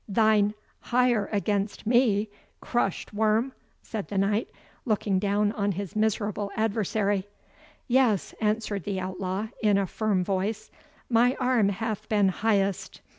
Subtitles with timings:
[0.09, 2.31] "Thine higher against me!
[2.59, 3.53] Crushed worm!"
[3.83, 4.49] said the Knight,
[4.83, 7.27] looking down on his miserable adversary.
[7.87, 10.71] "Yes," answered the outlaw, in a firm voice,
[11.07, 13.01] "my arm hath been highest.